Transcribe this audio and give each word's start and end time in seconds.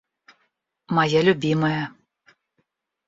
Моя 0.97 1.21
любимая. 1.27 1.83